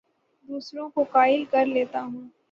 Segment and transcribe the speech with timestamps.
[0.49, 2.27] دوسروں کو قائل کر لیتا ہوں